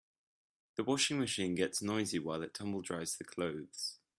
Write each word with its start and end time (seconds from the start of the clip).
The 0.77 0.83
washing 0.83 1.19
machine 1.19 1.53
gets 1.53 1.79
noisy 1.83 2.17
while 2.17 2.41
it 2.41 2.55
tumble 2.55 2.81
dries 2.81 3.15
the 3.17 3.23
clothes. 3.23 3.99